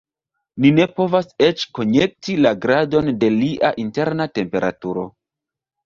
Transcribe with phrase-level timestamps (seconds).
[0.63, 5.11] Ni ne povas eĉ konjekti la gradon de lia interna temperaturo.